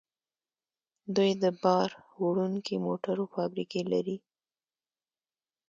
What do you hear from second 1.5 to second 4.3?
بار وړونکو موټرو فابریکې لري.